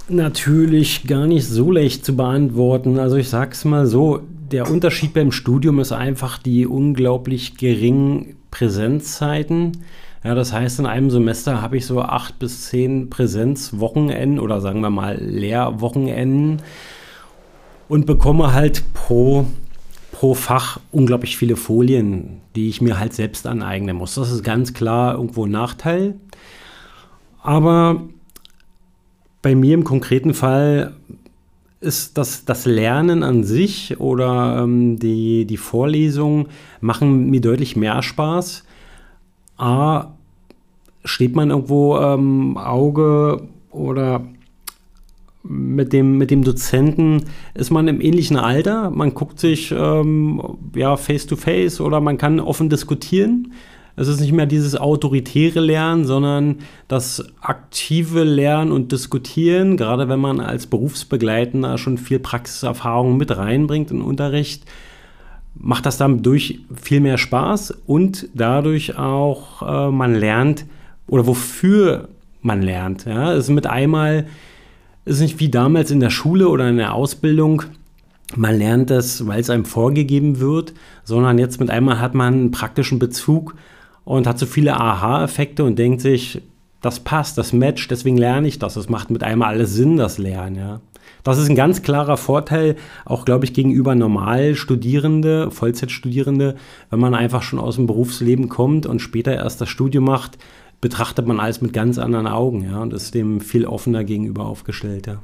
natürlich 0.08 1.06
gar 1.06 1.28
nicht 1.28 1.46
so 1.46 1.70
leicht 1.70 2.04
zu 2.04 2.16
beantworten. 2.16 2.98
Also 2.98 3.18
ich 3.18 3.30
sage 3.30 3.52
es 3.52 3.66
mal 3.66 3.86
so, 3.86 4.22
der 4.52 4.68
Unterschied 4.68 5.14
beim 5.14 5.32
Studium 5.32 5.80
ist 5.80 5.92
einfach 5.92 6.40
die 6.40 6.66
unglaublich 6.66 7.56
geringen 7.58 8.38
Präsenzzeiten. 8.50 9.84
Ja, 10.24 10.34
das 10.34 10.54
heißt, 10.54 10.80
in 10.80 10.88
einem 10.88 11.12
Semester 11.12 11.62
habe 11.62 11.78
ich 11.78 11.86
so 11.86 12.02
acht 12.02 12.40
bis 12.40 12.66
zehn 12.66 13.12
Präsenzwochenenden 13.12 14.40
oder 14.40 14.60
sagen 14.60 14.82
wir 14.82 14.90
mal 14.90 15.20
Lehrwochenenden 15.22 16.64
und 17.88 18.08
bekomme 18.08 18.54
halt 18.54 18.92
pro, 18.96 19.46
pro 20.20 20.34
Fach 20.34 20.82
unglaublich 20.92 21.38
viele 21.38 21.56
Folien, 21.56 22.42
die 22.54 22.68
ich 22.68 22.82
mir 22.82 23.00
halt 23.00 23.14
selbst 23.14 23.48
aneignen 23.48 23.96
muss. 23.96 24.16
Das 24.16 24.30
ist 24.34 24.44
ganz 24.44 24.74
klar 24.74 25.14
irgendwo 25.14 25.46
ein 25.46 25.52
Nachteil. 25.52 26.16
Aber 27.42 28.02
bei 29.42 29.56
mir 29.56 29.74
im 29.76 29.86
konkreten 29.86 30.34
Fall 30.34 30.94
ist 31.80 32.18
das, 32.18 32.44
das 32.44 32.66
Lernen 32.66 33.24
an 33.24 33.46
sich 33.46 33.98
oder 34.02 34.62
ähm, 34.62 35.00
die, 35.00 35.46
die 35.46 35.56
Vorlesungen 35.56 36.48
machen 36.82 37.30
mir 37.30 37.40
deutlich 37.40 37.78
mehr 37.78 38.02
Spaß 38.04 38.66
A, 39.56 40.08
steht 41.06 41.34
man 41.34 41.50
irgendwo 41.50 41.98
ähm, 41.98 42.58
Auge 42.58 43.48
oder 43.72 44.26
mit 45.50 45.92
dem, 45.92 46.18
mit 46.18 46.32
dem 46.32 46.44
Dozenten 46.44 47.26
ist 47.54 47.72
man 47.72 47.88
im 47.88 48.00
ähnlichen 48.00 48.38
Alter. 48.38 48.92
Man 48.92 49.14
guckt 49.14 49.40
sich 49.40 49.72
ähm, 49.72 50.42
ja, 50.76 50.96
face 50.96 51.26
to 51.28 51.36
face 51.36 51.82
oder 51.82 52.00
man 52.00 52.18
kann 52.18 52.40
offen 52.40 52.70
diskutieren. 52.70 53.54
Es 53.96 54.08
ist 54.08 54.22
nicht 54.22 54.32
mehr 54.32 54.46
dieses 54.46 54.78
autoritäre 54.78 55.60
Lernen, 55.60 56.06
sondern 56.06 56.60
das 56.88 57.26
aktive 57.42 58.24
Lernen 58.24 58.72
und 58.72 58.94
Diskutieren, 58.94 59.76
gerade 59.76 60.08
wenn 60.08 60.20
man 60.20 60.40
als 60.40 60.68
Berufsbegleitender 60.68 61.78
schon 61.78 61.98
viel 61.98 62.20
Praxiserfahrung 62.20 63.18
mit 63.18 63.36
reinbringt 63.36 63.92
in 63.92 63.98
den 63.98 64.06
Unterricht 64.06 64.64
macht 65.56 65.86
das 65.86 65.98
dann 65.98 66.24
durch 66.24 66.60
viel 66.74 67.02
mehr 67.02 67.18
Spaß 67.18 67.72
und 67.86 68.30
dadurch 68.34 68.98
auch 68.98 69.62
äh, 69.62 69.92
man 69.92 70.16
lernt 70.16 70.66
oder 71.08 71.28
wofür 71.28 72.08
man 72.42 72.62
lernt. 72.62 73.06
Ja, 73.06 73.34
es 73.34 73.46
ist 73.46 73.50
mit 73.50 73.68
einmal 73.68 74.28
ist 75.10 75.20
nicht 75.20 75.40
wie 75.40 75.50
damals 75.50 75.92
in 75.92 76.00
der 76.00 76.10
Schule 76.10 76.48
oder 76.48 76.70
in 76.70 76.78
der 76.78 76.94
Ausbildung. 76.94 77.64
Man 78.36 78.58
lernt 78.58 78.92
das, 78.92 79.26
weil 79.26 79.40
es 79.40 79.50
einem 79.50 79.66
vorgegeben 79.66 80.40
wird, 80.40 80.74
sondern 81.04 81.40
jetzt 81.40 81.60
mit 81.60 81.70
einmal 81.70 82.00
hat 82.00 82.14
man 82.14 82.34
einen 82.34 82.52
praktischen 82.52 83.00
Bezug 83.00 83.56
und 84.06 84.28
hat 84.28 84.38
so 84.38 84.46
viele 84.46 84.80
Aha-Effekte 84.80 85.64
und 85.64 85.80
denkt 85.80 86.02
sich, 86.02 86.42
das 86.82 87.00
passt, 87.00 87.38
das 87.38 87.52
matcht, 87.52 87.92
deswegen 87.92 88.18
lerne 88.18 88.48
ich 88.48 88.60
das. 88.60 88.76
Das 88.76 88.88
macht 88.88 89.10
mit 89.10 89.24
einmal 89.24 89.50
alles 89.50 89.74
Sinn, 89.74 89.98
das 89.98 90.18
Lernen. 90.18 90.56
Ja. 90.56 90.80
Das 91.24 91.38
ist 91.38 91.50
ein 91.50 91.56
ganz 91.56 91.82
klarer 91.82 92.16
Vorteil, 92.16 92.76
auch 93.06 93.26
glaube 93.26 93.46
ich, 93.46 93.54
gegenüber 93.54 93.96
normal 93.96 94.56
Studierende, 94.56 95.52
Vollzeitstudierende, 95.52 96.56
wenn 96.90 97.00
man 97.00 97.16
einfach 97.16 97.42
schon 97.42 97.60
aus 97.60 97.76
dem 97.76 97.88
Berufsleben 97.88 98.48
kommt 98.48 98.86
und 98.86 99.00
später 99.00 99.34
erst 99.34 99.60
das 99.60 99.70
Studium 99.70 100.06
macht, 100.06 100.38
betrachtet 100.82 101.28
man 101.28 101.40
alles 101.40 101.62
mit 101.62 101.74
ganz 101.74 101.98
anderen 101.98 102.28
Augen 102.28 102.64
ja, 102.64 102.80
und 102.80 102.94
ist 102.94 103.14
dem 103.14 103.42
viel 103.42 103.66
offener 103.66 104.04
gegenüber 104.04 104.46
aufgestellt. 104.46 105.08
Ja. 105.08 105.20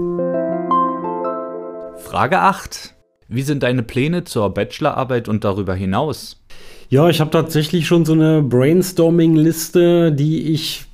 Frage 1.98 2.40
8. 2.40 2.94
Wie 3.28 3.42
sind 3.42 3.64
deine 3.64 3.82
Pläne 3.82 4.24
zur 4.24 4.54
Bachelorarbeit 4.54 5.28
und 5.28 5.44
darüber 5.44 5.74
hinaus? 5.74 6.44
Ja, 6.90 7.10
ich 7.10 7.20
habe 7.20 7.32
tatsächlich 7.32 7.88
schon 7.88 8.06
so 8.06 8.14
eine 8.14 8.44
Brainstorming-Liste, 8.44 10.12
die 10.12 10.54
ich 10.54 10.86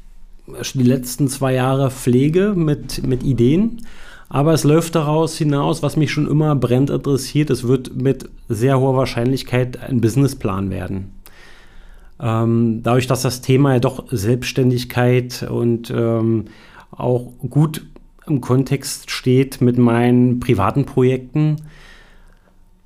die 0.74 0.84
letzten 0.84 1.28
zwei 1.28 1.54
Jahre 1.54 1.92
pflege 1.92 2.54
mit, 2.56 3.06
mit 3.06 3.24
Ideen. 3.24 3.86
Aber 4.30 4.54
es 4.54 4.64
läuft 4.64 4.96
daraus 4.96 5.38
hinaus, 5.38 5.84
was 5.84 5.98
mich 5.98 6.12
schon 6.12 6.28
immer 6.28 6.56
brennt 6.56 6.90
interessiert. 6.90 7.50
Es 7.50 7.68
wird 7.68 7.94
mit 8.02 8.30
sehr 8.48 8.80
hoher 8.80 8.96
Wahrscheinlichkeit 8.96 9.82
ein 9.82 10.00
Businessplan 10.00 10.70
werden. 10.70 11.12
Ähm, 12.22 12.82
dadurch, 12.84 13.08
dass 13.08 13.24
das 13.24 13.42
Thema 13.42 13.74
ja 13.74 13.80
doch 13.80 14.06
Selbstständigkeit 14.12 15.48
und 15.50 15.90
ähm, 15.90 16.46
auch 16.92 17.32
gut 17.50 17.86
im 18.28 18.42
Kontext 18.42 19.10
steht 19.10 19.62
mit 19.62 19.78
meinen 19.78 20.40
privaten 20.40 20.86
Projekten, 20.86 21.58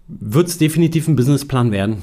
wird 0.08 0.48
es 0.48 0.58
definitiv 0.58 1.08
ein 1.08 1.16
Businessplan 1.16 1.72
werden. 1.72 1.98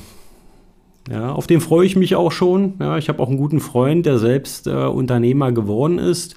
Ja, 1.10 1.32
auf 1.32 1.46
den 1.46 1.60
freue 1.60 1.86
ich 1.86 1.96
mich 1.96 2.14
auch 2.14 2.30
schon. 2.30 2.74
Ja, 2.78 2.98
ich 2.98 3.08
habe 3.08 3.20
auch 3.20 3.28
einen 3.28 3.38
guten 3.38 3.60
Freund, 3.60 4.06
der 4.06 4.18
selbst 4.18 4.66
äh, 4.66 4.70
Unternehmer 4.70 5.50
geworden 5.52 5.98
ist 5.98 6.36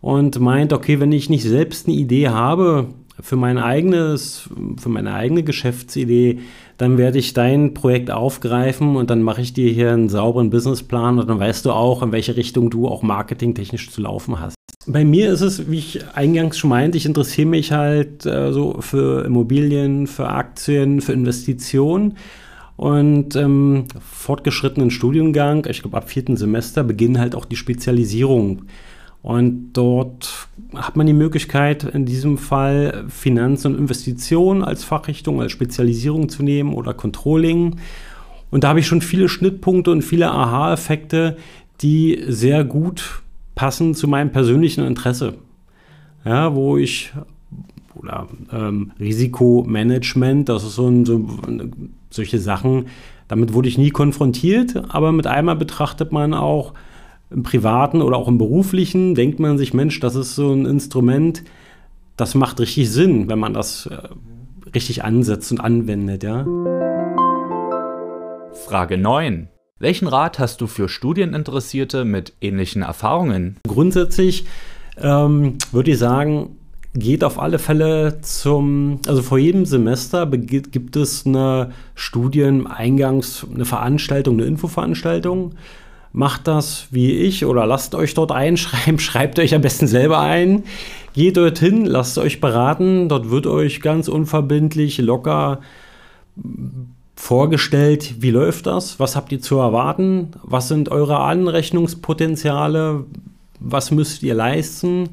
und 0.00 0.38
meint, 0.40 0.72
okay, 0.72 1.00
wenn 1.00 1.12
ich 1.12 1.30
nicht 1.30 1.44
selbst 1.44 1.86
eine 1.86 1.96
Idee 1.96 2.28
habe 2.28 2.88
für 3.20 3.36
mein 3.36 3.58
eigenes, 3.58 4.50
für 4.76 4.88
meine 4.88 5.14
eigene 5.14 5.42
Geschäftsidee, 5.42 6.40
dann 6.78 6.98
werde 6.98 7.18
ich 7.18 7.32
dein 7.34 7.74
Projekt 7.74 8.10
aufgreifen 8.10 8.96
und 8.96 9.10
dann 9.10 9.22
mache 9.22 9.40
ich 9.40 9.52
dir 9.52 9.70
hier 9.70 9.92
einen 9.92 10.08
sauberen 10.08 10.50
Businessplan 10.50 11.18
und 11.18 11.28
dann 11.28 11.38
weißt 11.38 11.64
du 11.64 11.72
auch, 11.72 12.02
in 12.02 12.12
welche 12.12 12.36
Richtung 12.36 12.70
du 12.70 12.88
auch 12.88 13.02
marketingtechnisch 13.02 13.90
zu 13.90 14.00
laufen 14.00 14.40
hast. 14.40 14.56
Bei 14.86 15.04
mir 15.04 15.32
ist 15.32 15.40
es, 15.40 15.70
wie 15.70 15.78
ich 15.78 16.00
eingangs 16.14 16.58
schon 16.58 16.70
meinte, 16.70 16.98
ich 16.98 17.06
interessiere 17.06 17.48
mich 17.48 17.72
halt 17.72 18.26
äh, 18.26 18.52
so 18.52 18.76
für 18.80 19.24
Immobilien, 19.24 20.06
für 20.06 20.28
Aktien, 20.28 21.00
für 21.00 21.12
Investitionen. 21.12 22.16
Und 22.76 23.36
ähm, 23.36 23.84
fortgeschrittenen 24.00 24.90
Studiengang, 24.90 25.66
ich 25.70 25.82
glaube 25.82 25.96
ab 25.96 26.10
vierten 26.10 26.36
Semester, 26.36 26.82
beginnen 26.82 27.20
halt 27.20 27.34
auch 27.34 27.44
die 27.44 27.56
Spezialisierung. 27.56 28.64
Und 29.24 29.72
dort 29.72 30.48
hat 30.74 30.96
man 30.96 31.06
die 31.06 31.14
Möglichkeit, 31.14 31.82
in 31.82 32.04
diesem 32.04 32.36
Fall 32.36 33.06
Finanz 33.08 33.64
und 33.64 33.74
Investitionen 33.74 34.62
als 34.62 34.84
Fachrichtung, 34.84 35.40
als 35.40 35.50
Spezialisierung 35.50 36.28
zu 36.28 36.42
nehmen 36.42 36.74
oder 36.74 36.92
Controlling. 36.92 37.76
Und 38.50 38.64
da 38.64 38.68
habe 38.68 38.80
ich 38.80 38.86
schon 38.86 39.00
viele 39.00 39.30
Schnittpunkte 39.30 39.90
und 39.90 40.02
viele 40.02 40.30
Aha-Effekte, 40.30 41.38
die 41.80 42.22
sehr 42.28 42.64
gut 42.64 43.22
passen 43.54 43.94
zu 43.94 44.08
meinem 44.08 44.30
persönlichen 44.30 44.84
Interesse. 44.84 45.36
Ja, 46.26 46.54
wo 46.54 46.76
ich 46.76 47.10
oder 47.94 48.28
ähm, 48.52 48.92
Risikomanagement, 49.00 50.50
das 50.50 50.64
ist 50.64 50.74
so, 50.74 50.86
ein, 50.86 51.06
so 51.06 51.26
solche 52.10 52.38
Sachen, 52.38 52.88
damit 53.28 53.54
wurde 53.54 53.70
ich 53.70 53.78
nie 53.78 53.88
konfrontiert, 53.88 54.84
aber 54.94 55.12
mit 55.12 55.26
einmal 55.26 55.56
betrachtet 55.56 56.12
man 56.12 56.34
auch 56.34 56.74
im 57.34 57.42
privaten 57.42 58.00
oder 58.00 58.16
auch 58.16 58.28
im 58.28 58.38
beruflichen, 58.38 59.14
denkt 59.14 59.40
man 59.40 59.58
sich, 59.58 59.74
Mensch, 59.74 60.00
das 60.00 60.14
ist 60.14 60.34
so 60.34 60.52
ein 60.52 60.66
Instrument, 60.66 61.42
das 62.16 62.34
macht 62.34 62.60
richtig 62.60 62.90
Sinn, 62.90 63.28
wenn 63.28 63.38
man 63.38 63.52
das 63.52 63.86
äh, 63.86 63.98
richtig 64.74 65.04
ansetzt 65.04 65.50
und 65.50 65.60
anwendet, 65.60 66.22
ja. 66.22 66.46
Frage 68.66 68.96
9. 68.96 69.48
Welchen 69.80 70.06
Rat 70.06 70.38
hast 70.38 70.60
du 70.60 70.66
für 70.68 70.88
Studieninteressierte 70.88 72.04
mit 72.04 72.32
ähnlichen 72.40 72.82
Erfahrungen? 72.82 73.56
Grundsätzlich 73.66 74.46
ähm, 74.96 75.58
würde 75.72 75.90
ich 75.90 75.98
sagen, 75.98 76.56
geht 76.94 77.24
auf 77.24 77.40
alle 77.40 77.58
Fälle 77.58 78.20
zum, 78.20 79.00
also 79.08 79.20
vor 79.22 79.38
jedem 79.38 79.66
Semester 79.66 80.26
gibt 80.28 80.94
es 80.94 81.26
eine 81.26 81.72
Studieneingangs, 81.96 83.44
eine 83.52 83.64
Veranstaltung, 83.64 84.34
eine 84.34 84.46
Infoveranstaltung. 84.46 85.54
Macht 86.16 86.46
das 86.46 86.86
wie 86.92 87.10
ich 87.10 87.44
oder 87.44 87.66
lasst 87.66 87.96
euch 87.96 88.14
dort 88.14 88.30
einschreiben, 88.30 88.98
schreibt 89.00 89.40
euch 89.40 89.52
am 89.54 89.62
besten 89.62 89.88
selber 89.88 90.20
ein. 90.20 90.62
Geht 91.12 91.36
dorthin, 91.36 91.84
lasst 91.84 92.18
euch 92.18 92.40
beraten. 92.40 93.08
Dort 93.08 93.30
wird 93.30 93.48
euch 93.48 93.80
ganz 93.80 94.06
unverbindlich, 94.06 94.98
locker 94.98 95.60
vorgestellt, 97.16 98.14
wie 98.20 98.30
läuft 98.30 98.66
das, 98.66 99.00
was 99.00 99.16
habt 99.16 99.32
ihr 99.32 99.40
zu 99.40 99.56
erwarten, 99.56 100.30
was 100.42 100.68
sind 100.68 100.88
eure 100.88 101.18
Anrechnungspotenziale, 101.18 103.04
was 103.60 103.90
müsst 103.90 104.22
ihr 104.22 104.34
leisten 104.34 105.10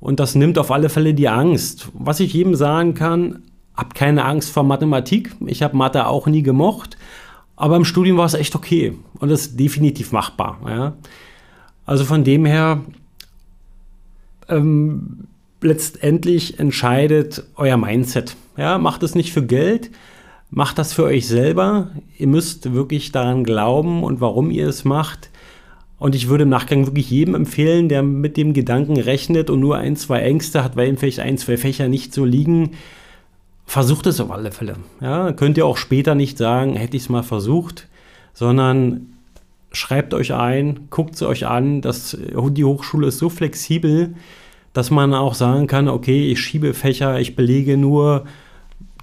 und 0.00 0.20
das 0.20 0.34
nimmt 0.34 0.58
auf 0.58 0.70
alle 0.70 0.88
Fälle 0.88 1.14
die 1.14 1.28
Angst. 1.28 1.88
Was 1.92 2.20
ich 2.20 2.32
jedem 2.32 2.54
sagen 2.54 2.94
kann, 2.94 3.42
habt 3.76 3.94
keine 3.94 4.24
Angst 4.24 4.50
vor 4.50 4.62
Mathematik, 4.62 5.34
ich 5.46 5.62
habe 5.62 5.76
Mathe 5.76 6.06
auch 6.06 6.26
nie 6.26 6.42
gemocht, 6.42 6.96
aber 7.56 7.76
im 7.76 7.84
Studium 7.84 8.16
war 8.16 8.26
es 8.26 8.34
echt 8.34 8.54
okay 8.54 8.94
und 9.18 9.30
das 9.30 9.42
ist 9.42 9.60
definitiv 9.60 10.12
machbar. 10.12 10.60
Ja. 10.66 10.96
Also 11.86 12.04
von 12.04 12.24
dem 12.24 12.44
her, 12.44 12.80
ähm, 14.48 15.26
letztendlich 15.60 16.58
entscheidet 16.58 17.44
euer 17.56 17.76
Mindset. 17.76 18.36
Ja, 18.56 18.78
macht 18.78 19.02
es 19.02 19.14
nicht 19.14 19.32
für 19.32 19.44
Geld, 19.44 19.90
Macht 20.56 20.78
das 20.78 20.92
für 20.92 21.02
euch 21.02 21.26
selber. 21.26 21.90
Ihr 22.16 22.28
müsst 22.28 22.72
wirklich 22.74 23.10
daran 23.10 23.42
glauben 23.42 24.04
und 24.04 24.20
warum 24.20 24.52
ihr 24.52 24.68
es 24.68 24.84
macht. 24.84 25.30
Und 25.98 26.14
ich 26.14 26.28
würde 26.28 26.44
im 26.44 26.48
Nachgang 26.48 26.86
wirklich 26.86 27.10
jedem 27.10 27.34
empfehlen, 27.34 27.88
der 27.88 28.04
mit 28.04 28.36
dem 28.36 28.52
Gedanken 28.52 28.96
rechnet 28.96 29.50
und 29.50 29.58
nur 29.58 29.78
ein, 29.78 29.96
zwei 29.96 30.20
Ängste 30.20 30.62
hat, 30.62 30.76
weil 30.76 30.88
ihm 30.88 30.96
vielleicht 30.96 31.18
ein, 31.18 31.38
zwei 31.38 31.56
Fächer 31.56 31.88
nicht 31.88 32.14
so 32.14 32.24
liegen, 32.24 32.70
versucht 33.66 34.06
es 34.06 34.20
auf 34.20 34.30
alle 34.30 34.52
Fälle. 34.52 34.76
Ja, 35.00 35.32
könnt 35.32 35.56
ihr 35.56 35.66
auch 35.66 35.76
später 35.76 36.14
nicht 36.14 36.38
sagen, 36.38 36.74
hätte 36.74 36.96
ich 36.96 37.04
es 37.04 37.08
mal 37.08 37.22
versucht, 37.22 37.88
sondern 38.32 39.14
schreibt 39.72 40.14
euch 40.14 40.34
ein, 40.34 40.88
guckt 40.90 41.14
es 41.14 41.22
euch 41.22 41.46
an. 41.46 41.80
Das, 41.80 42.16
die 42.18 42.64
Hochschule 42.64 43.08
ist 43.08 43.18
so 43.18 43.28
flexibel, 43.28 44.14
dass 44.72 44.90
man 44.90 45.14
auch 45.14 45.34
sagen 45.34 45.66
kann, 45.66 45.88
okay, 45.88 46.30
ich 46.30 46.40
schiebe 46.40 46.74
Fächer, 46.74 47.18
ich 47.20 47.36
belege 47.36 47.76
nur 47.76 48.24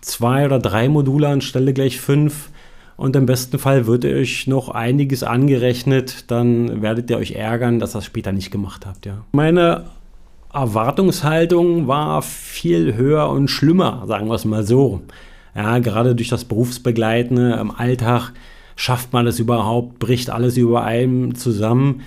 zwei 0.02 0.46
oder 0.46 0.60
drei 0.60 0.90
Module 0.90 1.28
anstelle 1.28 1.74
gleich 1.74 2.00
fünf. 2.00 2.50
Und 2.98 3.16
im 3.16 3.26
besten 3.26 3.58
Fall 3.58 3.88
wird 3.88 4.06
euch 4.06 4.46
noch 4.46 4.70
einiges 4.70 5.24
angerechnet, 5.24 6.30
dann 6.30 6.84
werdet 6.84 7.10
ihr 7.10 7.18
euch 7.18 7.32
ärgern, 7.32 7.80
dass 7.80 7.96
ihr 7.96 7.98
das 7.98 8.06
später 8.06 8.32
nicht 8.32 8.52
gemacht 8.52 8.86
habt. 8.86 9.08
Ja. 9.08 9.26
Meine 9.32 9.86
Erwartungshaltung 10.54 11.88
war 11.88 12.22
viel 12.22 12.96
höher 12.96 13.30
und 13.30 13.50
schlimmer, 13.50 14.04
sagen 14.08 14.28
wir 14.28 14.36
es 14.36 14.46
mal 14.46 14.64
so. 14.64 15.02
Ja, 15.56 15.80
gerade 15.80 16.16
durch 16.16 16.30
das 16.30 16.46
Berufsbegleitende 16.46 17.58
im 17.60 17.72
Alltag 17.72 18.32
schafft 18.76 19.14
man 19.14 19.28
es 19.28 19.40
überhaupt, 19.40 20.00
bricht 20.00 20.30
alles 20.30 20.58
über 20.58 20.84
einem 20.84 21.36
zusammen. 21.36 22.02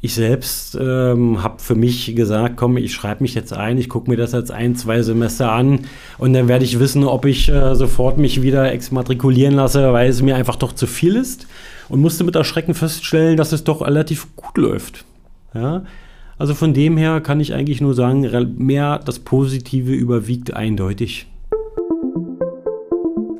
Ich 0.00 0.14
selbst 0.14 0.76
ähm, 0.80 1.42
habe 1.42 1.60
für 1.60 1.76
mich 1.76 2.14
gesagt, 2.16 2.56
komm, 2.56 2.76
ich 2.76 2.92
schreibe 2.92 3.22
mich 3.22 3.34
jetzt 3.34 3.52
ein, 3.52 3.78
ich 3.78 3.88
gucke 3.88 4.10
mir 4.10 4.16
das 4.16 4.32
jetzt 4.32 4.50
ein, 4.50 4.74
zwei 4.74 5.00
Semester 5.02 5.52
an 5.52 5.80
und 6.18 6.32
dann 6.32 6.48
werde 6.48 6.64
ich 6.64 6.80
wissen, 6.80 7.04
ob 7.04 7.24
ich 7.24 7.48
äh, 7.48 7.76
sofort 7.76 8.18
mich 8.18 8.42
wieder 8.42 8.72
exmatrikulieren 8.72 9.54
lasse, 9.54 9.92
weil 9.92 10.10
es 10.10 10.20
mir 10.20 10.34
einfach 10.34 10.56
doch 10.56 10.72
zu 10.72 10.88
viel 10.88 11.14
ist 11.14 11.46
und 11.88 12.00
musste 12.00 12.24
mit 12.24 12.34
Erschrecken 12.34 12.74
feststellen, 12.74 13.36
dass 13.36 13.52
es 13.52 13.62
doch 13.62 13.80
relativ 13.82 14.34
gut 14.34 14.58
läuft. 14.58 15.04
Ja? 15.54 15.84
Also 16.42 16.54
von 16.54 16.74
dem 16.74 16.96
her 16.96 17.20
kann 17.20 17.38
ich 17.38 17.54
eigentlich 17.54 17.80
nur 17.80 17.94
sagen, 17.94 18.28
mehr 18.58 18.98
das 18.98 19.20
Positive 19.20 19.92
überwiegt 19.92 20.52
eindeutig. 20.52 21.28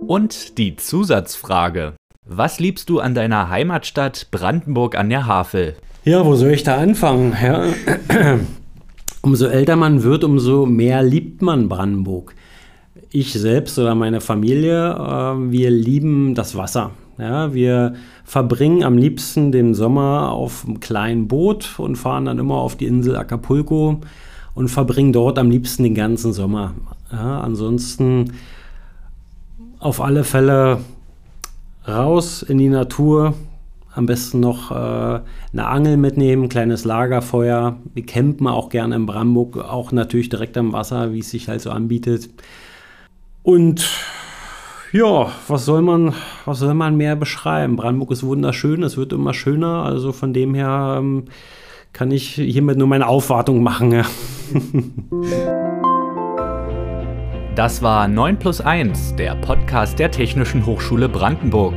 Und 0.07 0.57
die 0.57 0.77
Zusatzfrage. 0.77 1.95
Was 2.25 2.61
liebst 2.61 2.89
du 2.89 3.01
an 3.01 3.17
deiner 3.17 3.49
Heimatstadt 3.49 4.29
Brandenburg 4.31 4.97
an 4.97 5.11
der 5.11 5.27
Havel? 5.27 5.75
Ja, 6.05 6.25
wo 6.25 6.37
soll 6.37 6.53
ich 6.53 6.63
da 6.63 6.77
anfangen? 6.77 7.37
Ja. 7.43 7.65
umso 9.23 9.47
älter 9.47 9.75
man 9.75 10.05
wird, 10.05 10.23
umso 10.23 10.65
mehr 10.65 11.03
liebt 11.03 11.43
man 11.43 11.69
Brandenburg. 11.69 12.37
Ich 13.11 13.33
selbst 13.33 13.81
oder 13.81 13.97
meine 13.97 14.21
Familie, 14.21 14.93
äh, 14.93 15.51
wir 15.51 15.73
lieben 15.73 16.37
das 16.37 16.57
Wasser. 16.57 16.93
Ja, 17.19 17.53
wir 17.53 17.95
verbringen 18.25 18.85
am 18.85 18.97
liebsten 18.97 19.53
den 19.53 19.75
Sommer 19.75 20.33
auf 20.33 20.65
einem 20.65 20.81
kleinen 20.81 21.29
Boot 21.29 21.79
und 21.79 21.97
fahren 21.97 22.25
dann 22.25 22.39
immer 22.39 22.57
auf 22.57 22.77
die 22.77 22.87
Insel 22.87 23.17
Acapulco 23.17 24.01
und 24.55 24.69
verbringen 24.69 25.13
dort 25.13 25.39
am 25.39 25.51
liebsten 25.51 25.83
den 25.83 25.95
ganzen 25.95 26.33
Sommer. 26.33 26.75
Ja, 27.13 27.41
ansonsten 27.41 28.33
auf 29.79 30.01
alle 30.01 30.25
Fälle 30.25 30.79
raus 31.87 32.43
in 32.43 32.59
die 32.59 32.69
Natur, 32.69 33.35
am 33.95 34.07
besten 34.07 34.41
noch 34.41 34.71
äh, 34.71 34.75
eine 34.75 35.67
Angel 35.67 35.97
mitnehmen, 35.97 36.49
kleines 36.49 36.85
Lagerfeuer. 36.85 37.77
Wir 37.93 38.07
campen 38.07 38.47
auch 38.47 38.71
gerne 38.71 38.97
in 38.97 39.07
Brandenburg, 39.07 39.59
auch 39.59 39.93
natürlich 39.93 40.31
direkt 40.31 40.57
am 40.57 40.73
Wasser, 40.73 41.13
wie 41.13 41.19
es 41.19 41.31
sich 41.31 41.49
halt 41.49 41.61
so 41.61 41.71
anbietet. 41.71 42.31
Und 43.43 43.87
ja, 44.93 45.33
was 45.49 45.65
soll 45.65 45.83
man, 45.83 46.15
was 46.45 46.59
soll 46.59 46.75
man 46.75 46.97
mehr 46.97 47.17
beschreiben? 47.17 47.77
Brandenburg 47.77 48.11
ist 48.11 48.23
wunderschön, 48.23 48.83
es 48.83 48.97
wird 48.97 49.13
immer 49.13 49.33
schöner. 49.33 49.85
Also 49.85 50.13
von 50.13 50.35
dem 50.35 50.55
her 50.55 50.97
ähm, 50.99 51.25
kann 51.93 52.11
ich 52.11 52.35
hiermit 52.35 52.77
nur 52.79 52.89
meine 52.89 53.09
Aufwartung 53.09 53.63
machen. 53.63 53.93
Ja. 53.93 54.05
Das 57.55 57.83
war 57.83 58.09
9 58.09 58.39
plus 58.39 58.63
1, 58.63 59.17
der 59.17 59.35
Podcast 59.35 59.99
der 59.99 60.11
Technischen 60.11 60.65
Hochschule 60.65 61.07
Brandenburg. 61.07 61.75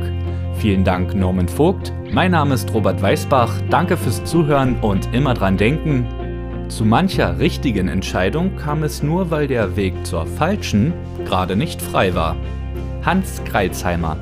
Vielen 0.54 0.84
Dank, 0.84 1.14
Norman 1.14 1.48
Vogt. 1.48 1.92
Mein 2.10 2.30
Name 2.30 2.54
ist 2.54 2.72
Robert 2.72 3.02
Weißbach. 3.02 3.60
Danke 3.68 3.98
fürs 3.98 4.24
Zuhören 4.24 4.76
und 4.80 5.12
immer 5.12 5.34
dran 5.34 5.58
denken. 5.58 6.06
Zu 6.68 6.86
mancher 6.86 7.38
richtigen 7.38 7.88
Entscheidung 7.88 8.56
kam 8.56 8.84
es 8.84 9.02
nur, 9.02 9.30
weil 9.30 9.48
der 9.48 9.76
Weg 9.76 10.06
zur 10.06 10.24
falschen 10.24 10.94
gerade 11.26 11.56
nicht 11.56 11.82
frei 11.82 12.14
war. 12.14 12.36
Hans 13.06 13.40
Kreilsheimer 13.44 14.16